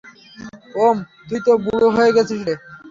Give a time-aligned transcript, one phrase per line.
[0.77, 0.97] ওম,
[1.27, 2.53] তুই তো বুড়ো হয়ে গেছিস রে।